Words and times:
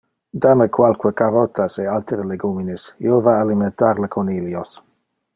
Da 0.43 0.53
me 0.59 0.65
qualque 0.77 1.09
carotas 1.19 1.75
e 1.83 1.85
altere 1.97 2.25
legumines, 2.31 2.85
io 3.07 3.19
va 3.27 3.35
a 3.35 3.43
alimentar 3.43 4.01
le 4.05 4.09
conilios. 4.17 4.73